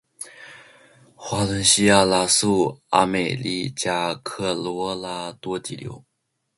[1.15, 6.03] 华伦西亚拉素阿美利加科罗拉多急流